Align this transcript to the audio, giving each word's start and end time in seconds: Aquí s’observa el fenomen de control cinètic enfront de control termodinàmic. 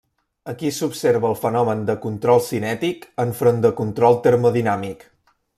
Aquí 0.53 0.71
s’observa 0.77 1.29
el 1.33 1.37
fenomen 1.41 1.83
de 1.91 1.95
control 2.07 2.43
cinètic 2.47 3.07
enfront 3.27 3.63
de 3.67 3.75
control 3.85 4.21
termodinàmic. 4.29 5.07